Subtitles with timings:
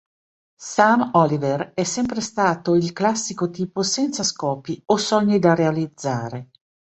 [0.59, 6.49] Sam Oliver è sempre stato il classico tipo senza scopi o sogni da realizzare.